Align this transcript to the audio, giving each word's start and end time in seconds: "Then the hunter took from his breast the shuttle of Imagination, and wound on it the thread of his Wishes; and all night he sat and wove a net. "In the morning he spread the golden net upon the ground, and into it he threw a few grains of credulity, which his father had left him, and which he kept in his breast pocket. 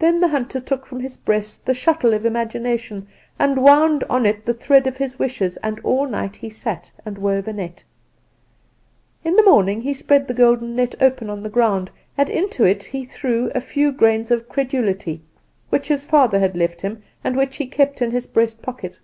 "Then 0.00 0.20
the 0.20 0.28
hunter 0.28 0.60
took 0.60 0.84
from 0.84 1.00
his 1.00 1.16
breast 1.16 1.64
the 1.64 1.72
shuttle 1.72 2.12
of 2.12 2.26
Imagination, 2.26 3.08
and 3.38 3.56
wound 3.56 4.04
on 4.10 4.26
it 4.26 4.44
the 4.44 4.52
thread 4.52 4.86
of 4.86 4.98
his 4.98 5.18
Wishes; 5.18 5.56
and 5.62 5.80
all 5.80 6.06
night 6.06 6.36
he 6.36 6.50
sat 6.50 6.90
and 7.06 7.16
wove 7.16 7.48
a 7.48 7.54
net. 7.54 7.82
"In 9.24 9.36
the 9.36 9.42
morning 9.42 9.80
he 9.80 9.94
spread 9.94 10.28
the 10.28 10.34
golden 10.34 10.76
net 10.76 10.94
upon 11.00 11.42
the 11.42 11.48
ground, 11.48 11.90
and 12.18 12.28
into 12.28 12.64
it 12.64 12.84
he 12.84 13.02
threw 13.06 13.50
a 13.54 13.62
few 13.62 13.92
grains 13.92 14.30
of 14.30 14.46
credulity, 14.46 15.22
which 15.70 15.88
his 15.88 16.04
father 16.04 16.38
had 16.38 16.54
left 16.54 16.82
him, 16.82 17.02
and 17.24 17.34
which 17.34 17.56
he 17.56 17.64
kept 17.66 18.02
in 18.02 18.10
his 18.10 18.26
breast 18.26 18.60
pocket. 18.60 18.98